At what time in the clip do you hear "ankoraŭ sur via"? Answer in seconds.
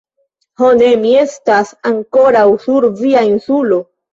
1.91-3.25